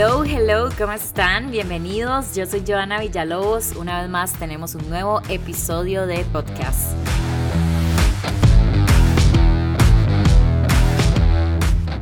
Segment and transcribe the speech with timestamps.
[0.00, 1.50] Hello, hello, ¿cómo están?
[1.50, 2.36] Bienvenidos.
[2.36, 3.74] Yo soy Joana Villalobos.
[3.74, 6.92] Una vez más tenemos un nuevo episodio de podcast.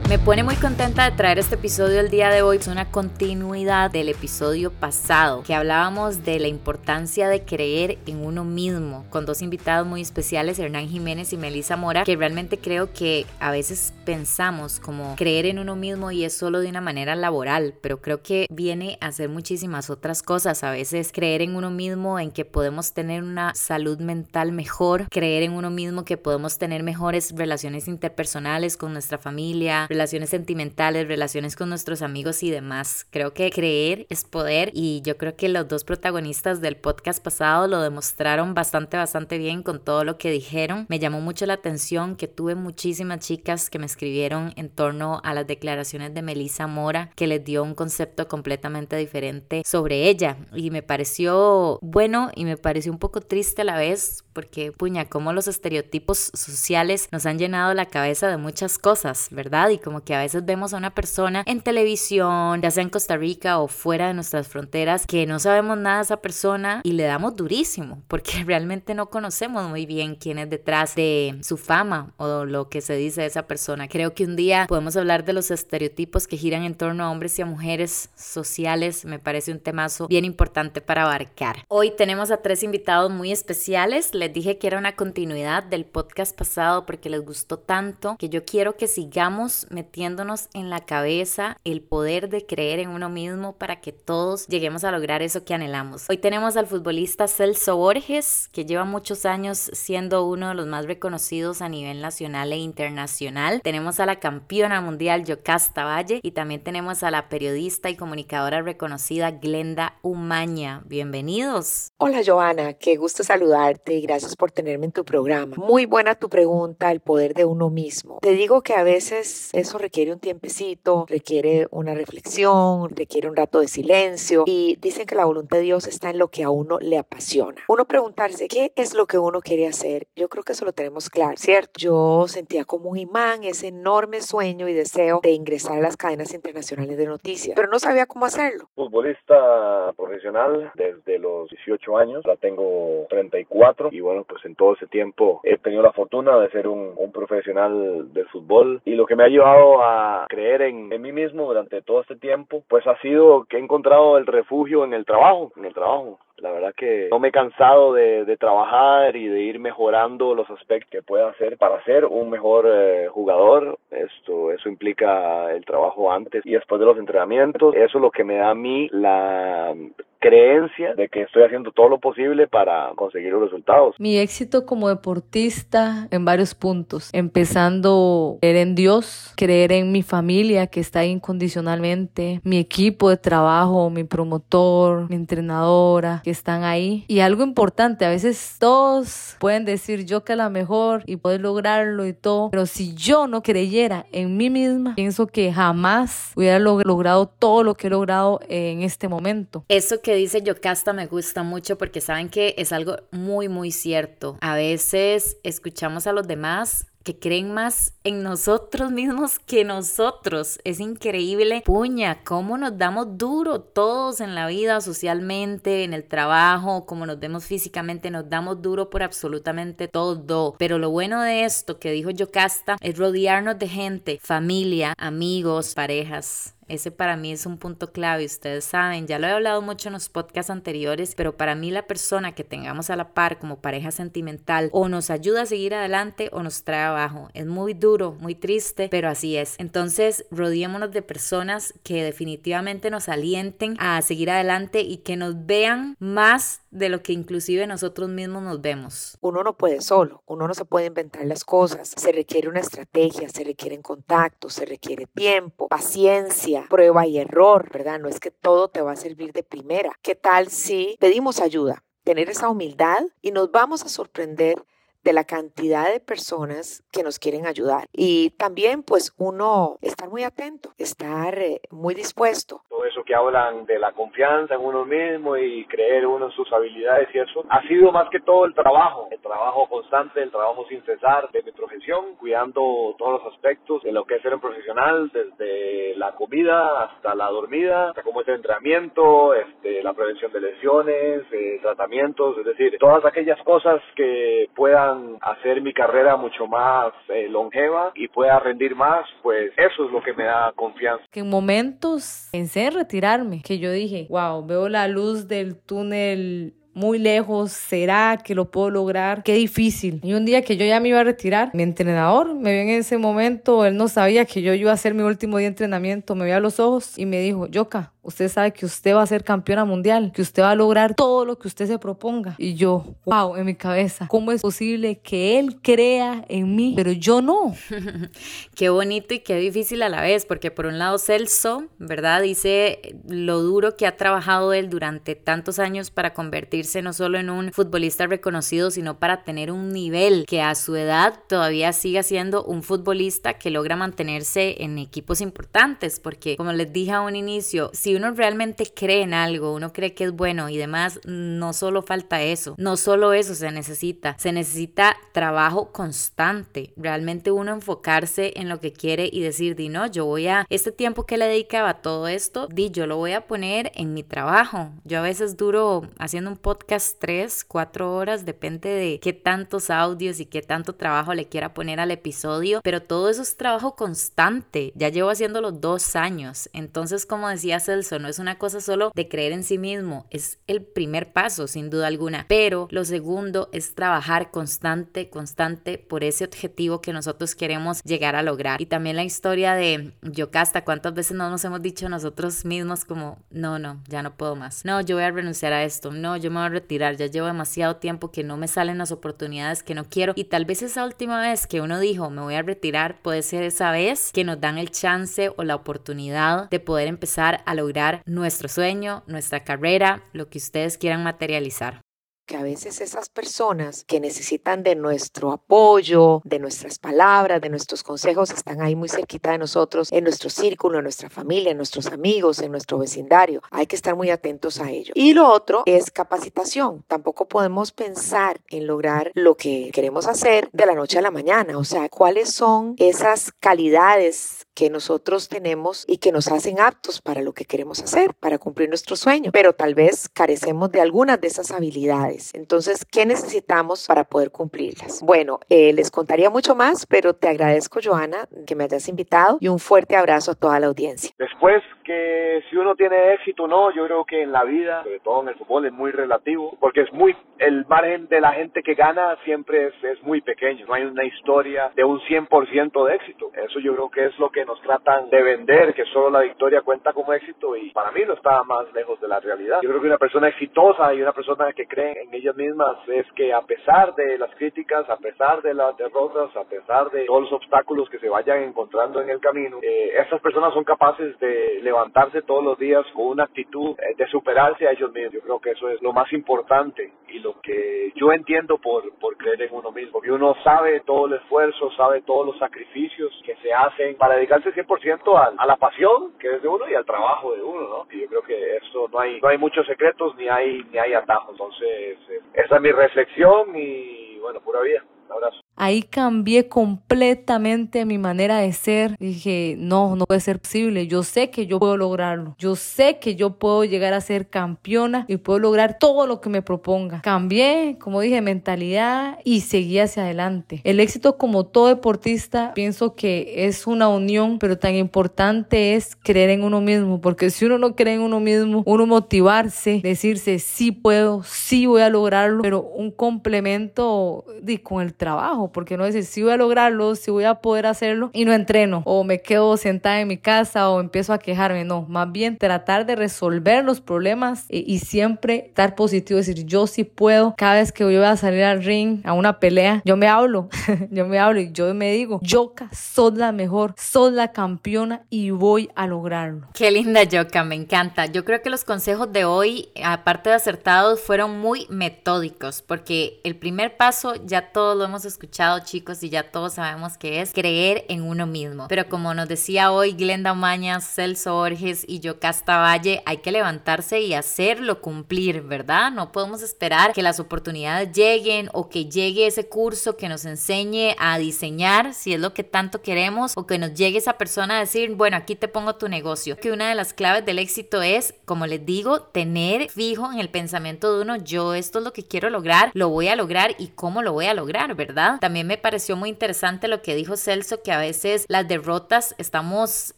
[0.08, 2.58] Me pone muy contenta de traer este episodio el día de hoy.
[2.58, 8.44] Es una continuidad del episodio pasado que hablábamos de la importancia de creer en uno
[8.44, 13.26] mismo con dos invitados muy especiales, Hernán Jiménez y Melissa Mora, que realmente creo que
[13.40, 17.74] a veces pensamos como creer en uno mismo y es solo de una manera laboral,
[17.80, 20.62] pero creo que viene a ser muchísimas otras cosas.
[20.62, 25.42] A veces creer en uno mismo, en que podemos tener una salud mental mejor, creer
[25.42, 31.56] en uno mismo que podemos tener mejores relaciones interpersonales con nuestra familia, relaciones sentimentales, relaciones
[31.56, 33.06] con nuestros amigos y demás.
[33.10, 37.66] Creo que creer es poder y yo creo que los dos protagonistas del podcast pasado
[37.66, 40.84] lo demostraron bastante, bastante bien con todo lo que dijeron.
[40.90, 45.32] Me llamó mucho la atención que tuve muchísimas chicas que me escribieron en torno a
[45.32, 50.70] las declaraciones de Melissa Mora, que les dio un concepto completamente diferente sobre ella y
[50.70, 55.32] me pareció bueno y me pareció un poco triste a la vez porque puña, como
[55.32, 59.70] los estereotipos sociales nos han llenado la cabeza de muchas cosas, ¿verdad?
[59.70, 63.16] Y como que a veces vemos a una persona en televisión, ya sea en Costa
[63.16, 67.04] Rica o fuera de nuestras fronteras, que no sabemos nada de esa persona y le
[67.04, 72.44] damos durísimo, porque realmente no conocemos muy bien quién es detrás de su fama o
[72.44, 73.88] lo que se dice de esa persona.
[73.88, 77.38] Creo que un día podemos hablar de los estereotipos que giran en torno a hombres
[77.38, 81.64] y a mujeres sociales, me parece un temazo bien importante para abarcar.
[81.68, 86.36] Hoy tenemos a tres invitados muy especiales, les dije que era una continuidad del podcast
[86.36, 91.80] pasado porque les gustó tanto que yo quiero que sigamos metiéndonos en la cabeza el
[91.80, 96.06] poder de creer en uno mismo para que todos lleguemos a lograr eso que anhelamos.
[96.08, 100.86] Hoy tenemos al futbolista Celso Borges, que lleva muchos años siendo uno de los más
[100.86, 103.60] reconocidos a nivel nacional e internacional.
[103.62, 108.62] Tenemos a la campeona mundial Yocasta Valle y también tenemos a la periodista y comunicadora
[108.62, 110.82] reconocida Glenda Umaña.
[110.86, 111.92] Bienvenidos.
[111.98, 115.56] Hola Joana, qué gusto saludarte gracias por tenerme en tu programa.
[115.56, 118.18] Muy buena tu pregunta, el poder de uno mismo.
[118.22, 123.60] Te digo que a veces eso requiere un tiempecito, requiere una reflexión, requiere un rato
[123.60, 126.78] de silencio y dicen que la voluntad de Dios está en lo que a uno
[126.80, 127.62] le apasiona.
[127.68, 131.10] Uno preguntarse qué es lo que uno quiere hacer, yo creo que eso lo tenemos
[131.10, 131.72] claro, ¿cierto?
[131.78, 136.32] Yo sentía como un imán ese enorme sueño y deseo de ingresar a las cadenas
[136.34, 138.68] internacionales de noticias, pero no sabía cómo hacerlo.
[138.74, 144.86] Futbolista profesional desde los 18 años, la tengo 34 y bueno, pues en todo ese
[144.86, 149.16] tiempo he tenido la fortuna de ser un, un profesional del fútbol y lo que
[149.16, 152.96] me ha llevado a creer en, en, mí mismo durante todo este tiempo, pues ha
[153.00, 156.20] sido que he encontrado el refugio en el trabajo, en el trabajo.
[156.38, 160.48] La verdad que no me he cansado de, de trabajar y de ir mejorando los
[160.50, 163.78] aspectos que pueda hacer para ser un mejor eh, jugador.
[163.90, 167.74] Esto, eso implica el trabajo antes y después de los entrenamientos.
[167.74, 169.74] Eso es lo que me da a mí la
[170.18, 173.94] creencia de que estoy haciendo todo lo posible para conseguir los resultados.
[173.98, 180.66] Mi éxito como deportista en varios puntos, empezando creer en Dios, creer en mi familia
[180.66, 187.04] que está ahí incondicionalmente, mi equipo de trabajo, mi promotor, mi entrenadora que están ahí.
[187.06, 192.04] Y algo importante, a veces todos pueden decir yo que la mejor y poder lograrlo
[192.04, 197.28] y todo, pero si yo no creyera en mí misma, pienso que jamás hubiera logrado
[197.28, 199.64] todo lo que he logrado en este momento.
[199.68, 204.36] Eso que dice Yocasta me gusta mucho porque saben que es algo muy, muy cierto.
[204.40, 210.58] A veces escuchamos a los demás que creen más en nosotros mismos que nosotros.
[210.64, 216.84] Es increíble, puña, cómo nos damos duro todos en la vida, socialmente, en el trabajo,
[216.84, 220.56] como nos vemos físicamente, nos damos duro por absolutamente todo.
[220.58, 226.55] Pero lo bueno de esto que dijo Yocasta es rodearnos de gente, familia, amigos, parejas
[226.68, 229.94] ese para mí es un punto clave, ustedes saben, ya lo he hablado mucho en
[229.94, 233.90] los podcasts anteriores, pero para mí la persona que tengamos a la par como pareja
[233.90, 237.28] sentimental o nos ayuda a seguir adelante o nos trae abajo.
[237.34, 239.54] Es muy duro, muy triste, pero así es.
[239.58, 245.96] Entonces, rodeémonos de personas que definitivamente nos alienten a seguir adelante y que nos vean
[245.98, 249.16] más de lo que inclusive nosotros mismos nos vemos.
[249.20, 253.28] Uno no puede solo, uno no se puede inventar las cosas, se requiere una estrategia,
[253.28, 257.98] se requieren contactos, se requiere tiempo, paciencia, prueba y error, ¿verdad?
[257.98, 259.92] No es que todo te va a servir de primera.
[260.02, 261.82] ¿Qué tal si pedimos ayuda?
[262.04, 264.62] Tener esa humildad y nos vamos a sorprender
[265.06, 267.86] de la cantidad de personas que nos quieren ayudar.
[267.92, 272.62] Y también pues uno estar muy atento, estar eh, muy dispuesto.
[272.68, 276.52] Todo eso que hablan de la confianza en uno mismo y creer uno en sus
[276.52, 280.66] habilidades y eso, ha sido más que todo el trabajo, el trabajo constante, el trabajo
[280.68, 282.60] sin cesar de mi profesión, cuidando
[282.98, 287.30] todos los aspectos de lo que es ser un profesional, desde la comida hasta la
[287.30, 292.76] dormida, hasta cómo es el entrenamiento, este, la prevención de lesiones, eh, tratamientos, es decir,
[292.80, 298.74] todas aquellas cosas que puedan hacer mi carrera mucho más eh, longeva y pueda rendir
[298.74, 301.04] más, pues eso es lo que me da confianza.
[301.10, 306.54] Que en momentos pensé en retirarme, que yo dije, wow, veo la luz del túnel
[306.76, 309.22] muy lejos, ¿será que lo puedo lograr?
[309.22, 309.98] Qué difícil.
[310.04, 312.68] Y un día que yo ya me iba a retirar, mi entrenador me vio en
[312.68, 316.14] ese momento, él no sabía que yo iba a hacer mi último día de entrenamiento,
[316.14, 319.06] me vio a los ojos y me dijo, Yoka, usted sabe que usted va a
[319.06, 322.34] ser campeona mundial, que usted va a lograr todo lo que usted se proponga.
[322.36, 326.92] Y yo, wow, en mi cabeza, ¿cómo es posible que él crea en mí, pero
[326.92, 327.56] yo no?
[328.54, 332.20] qué bonito y qué difícil a la vez, porque por un lado Celso, ¿verdad?
[332.20, 337.30] Dice lo duro que ha trabajado él durante tantos años para convertirse no solo en
[337.30, 342.44] un futbolista reconocido, sino para tener un nivel que a su edad todavía siga siendo
[342.44, 347.70] un futbolista que logra mantenerse en equipos importantes, porque como les dije a un inicio,
[347.72, 351.82] si uno realmente cree en algo, uno cree que es bueno y demás, no solo
[351.82, 358.48] falta eso, no solo eso se necesita, se necesita trabajo constante, realmente uno enfocarse en
[358.48, 361.82] lo que quiere y decir, di no, yo voy a, este tiempo que le dedicaba
[361.82, 364.70] todo esto, di, yo lo voy a poner en mi trabajo.
[364.84, 366.55] Yo a veces duro haciendo un podcast
[366.98, 371.80] tres, cuatro horas, depende de qué tantos audios y qué tanto trabajo le quiera poner
[371.80, 377.28] al episodio, pero todo eso es trabajo constante, ya llevo haciéndolo dos años, entonces como
[377.28, 381.12] decía Celso, no es una cosa solo de creer en sí mismo, es el primer
[381.12, 386.92] paso sin duda alguna, pero lo segundo es trabajar constante, constante por ese objetivo que
[386.92, 388.60] nosotros queremos llegar a lograr.
[388.60, 393.18] Y también la historia de Yocasta, cuántas veces no nos hemos dicho nosotros mismos como,
[393.30, 396.30] no, no, ya no puedo más, no, yo voy a renunciar a esto, no, yo
[396.30, 399.84] me a retirar, ya llevo demasiado tiempo que no me salen las oportunidades que no
[399.88, 403.22] quiero y tal vez esa última vez que uno dijo, me voy a retirar, puede
[403.22, 407.54] ser esa vez que nos dan el chance o la oportunidad de poder empezar a
[407.54, 411.85] lograr nuestro sueño, nuestra carrera, lo que ustedes quieran materializar
[412.26, 417.82] que a veces esas personas que necesitan de nuestro apoyo, de nuestras palabras, de nuestros
[417.82, 421.86] consejos, están ahí muy cerquita de nosotros, en nuestro círculo, en nuestra familia, en nuestros
[421.86, 423.42] amigos, en nuestro vecindario.
[423.50, 424.92] Hay que estar muy atentos a ello.
[424.96, 426.84] Y lo otro es capacitación.
[426.88, 431.56] Tampoco podemos pensar en lograr lo que queremos hacer de la noche a la mañana.
[431.56, 437.20] O sea, ¿cuáles son esas calidades que nosotros tenemos y que nos hacen aptos para
[437.20, 441.28] lo que queremos hacer, para cumplir nuestro sueño, pero tal vez carecemos de algunas de
[441.28, 442.15] esas habilidades.
[442.34, 445.02] Entonces, ¿qué necesitamos para poder cumplirlas?
[445.02, 449.48] Bueno, eh, les contaría mucho más, pero te agradezco, Joana, que me hayas invitado y
[449.48, 451.10] un fuerte abrazo a toda la audiencia.
[451.18, 455.00] Después que si uno tiene éxito o no, yo creo que en la vida, sobre
[455.00, 458.62] todo en el fútbol, es muy relativo, porque es muy, el margen de la gente
[458.62, 462.94] que gana siempre es, es muy pequeño, no hay una historia de un 100% de
[462.94, 463.30] éxito.
[463.34, 466.62] Eso yo creo que es lo que nos tratan de vender que solo la victoria
[466.62, 469.60] cuenta como éxito y para mí no está más lejos de la realidad.
[469.62, 473.10] Yo creo que una persona exitosa y una persona que cree en ellas mismas es
[473.12, 477.22] que a pesar de las críticas, a pesar de las derrotas, a pesar de todos
[477.22, 481.60] los obstáculos que se vayan encontrando en el camino, eh, estas personas son capaces de
[481.62, 485.14] levantarse todos los días con una actitud eh, de superarse a ellos mismos.
[485.14, 489.16] Yo creo que eso es lo más importante y lo que yo entiendo por, por
[489.16, 490.00] creer en uno mismo.
[490.00, 494.42] Que uno sabe todo el esfuerzo, sabe todos los sacrificios que se hacen para dedicar
[494.42, 497.86] 100% a, a la pasión que es de uno y al trabajo de uno, ¿no?
[497.90, 500.94] Y yo creo que eso no hay no hay muchos secretos ni hay ni hay
[500.94, 501.32] atajos.
[501.32, 501.95] Entonces,
[502.34, 504.84] esa es mi reflexión y bueno, pura vida.
[505.06, 505.45] Un abrazo.
[505.56, 508.96] Ahí cambié completamente mi manera de ser.
[508.98, 510.86] Dije, no, no puede ser posible.
[510.86, 512.36] Yo sé que yo puedo lograrlo.
[512.38, 516.28] Yo sé que yo puedo llegar a ser campeona y puedo lograr todo lo que
[516.28, 517.00] me proponga.
[517.00, 520.60] Cambié, como dije, mentalidad y seguí hacia adelante.
[520.64, 526.30] El éxito como todo deportista, pienso que es una unión, pero tan importante es creer
[526.30, 530.70] en uno mismo, porque si uno no cree en uno mismo, uno motivarse, decirse, sí
[530.72, 534.24] puedo, sí voy a lograrlo, pero un complemento
[534.62, 538.10] con el trabajo porque no decir si voy a lograrlo, si voy a poder hacerlo
[538.12, 541.86] y no entreno o me quedo sentada en mi casa o empiezo a quejarme, no,
[541.88, 546.84] más bien tratar de resolver los problemas y, y siempre estar positivo, decir yo sí
[546.84, 550.48] puedo, cada vez que voy a salir al ring, a una pelea, yo me hablo,
[550.90, 555.30] yo me hablo y yo me digo, Yoka, sos la mejor, sos la campeona y
[555.30, 556.48] voy a lograrlo.
[556.54, 558.06] Qué linda Yoka, me encanta.
[558.06, 563.36] Yo creo que los consejos de hoy, aparte de acertados, fueron muy metódicos, porque el
[563.36, 567.84] primer paso ya todos lo hemos escuchado, chicos, y ya todos sabemos que es creer
[567.88, 568.66] en uno mismo.
[568.68, 574.00] Pero como nos decía hoy Glenda Mañas, Celso Borges y Yoka Valle, hay que levantarse
[574.00, 575.92] y hacerlo cumplir, ¿verdad?
[575.92, 580.96] No podemos esperar que las oportunidades lleguen o que llegue ese curso que nos enseñe
[580.98, 584.60] a diseñar, si es lo que tanto queremos, o que nos llegue esa persona a
[584.60, 586.36] decir, bueno, aquí te pongo tu negocio.
[586.38, 590.30] Que una de las claves del éxito es, como les digo, tener fijo en el
[590.30, 593.68] pensamiento de uno, yo esto es lo que quiero lograr, lo voy a lograr y
[593.68, 595.18] cómo lo voy a lograr, ¿verdad?
[595.26, 599.92] También me pareció muy interesante lo que dijo Celso, que a veces las derrotas estamos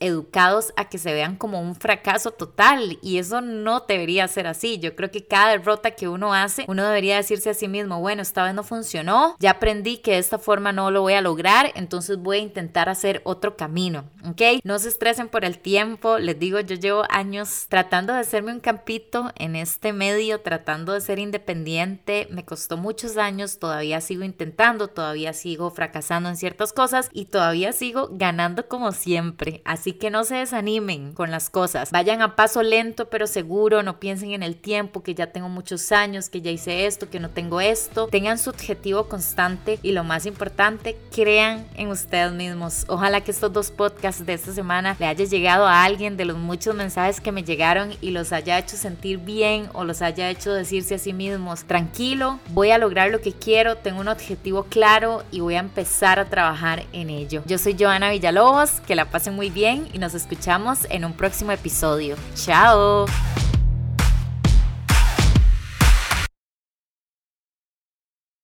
[0.00, 4.78] educados a que se vean como un fracaso total y eso no debería ser así.
[4.78, 8.22] Yo creo que cada derrota que uno hace, uno debería decirse a sí mismo, bueno,
[8.22, 11.72] esta vez no funcionó, ya aprendí que de esta forma no lo voy a lograr,
[11.74, 14.62] entonces voy a intentar hacer otro camino, ¿ok?
[14.64, 18.60] No se estresen por el tiempo, les digo, yo llevo años tratando de hacerme un
[18.60, 24.88] campito en este medio, tratando de ser independiente, me costó muchos años, todavía sigo intentando,
[24.88, 30.24] todavía sigo fracasando en ciertas cosas y todavía sigo ganando como siempre, así que no
[30.24, 34.56] se desanimen con las cosas, vayan a paso lento pero seguro, no piensen en el
[34.56, 38.38] tiempo, que ya tengo muchos años, que ya hice esto, que no tengo esto, tengan
[38.38, 42.84] su objetivo constante y lo más importante, crean en ustedes mismos.
[42.88, 46.36] Ojalá que estos dos podcasts de esta semana le haya llegado a alguien de los
[46.36, 50.52] muchos mensajes que me llegaron y los haya hecho sentir bien o los haya hecho
[50.52, 54.64] decirse a sí mismos, tranquilo, voy a lograr lo que quiero, tengo un objetivo
[55.30, 57.42] y voy a empezar a trabajar en ello.
[57.46, 61.52] Yo soy Joana Villalobos, que la pasen muy bien y nos escuchamos en un próximo
[61.52, 62.16] episodio.
[62.34, 63.06] Chao.